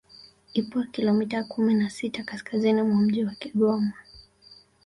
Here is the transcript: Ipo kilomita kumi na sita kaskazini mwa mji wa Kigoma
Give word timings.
Ipo 0.53 0.83
kilomita 0.83 1.43
kumi 1.43 1.73
na 1.73 1.89
sita 1.89 2.23
kaskazini 2.23 2.81
mwa 2.83 2.95
mji 2.95 3.25
wa 3.25 3.35
Kigoma 3.35 3.93